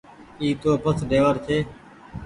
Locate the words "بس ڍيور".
0.83-1.35